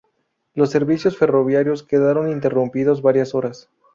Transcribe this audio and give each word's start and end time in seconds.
Los 0.55 0.71
servicios 0.71 1.15
ferroviarios 1.15 1.83
quedaron 1.83 2.31
interrumpidos 2.31 3.03
varias 3.03 3.35
horas. 3.35 3.69